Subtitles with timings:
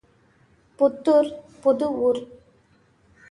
[0.79, 1.29] புத்தூர்
[1.61, 2.21] புது ஊர்.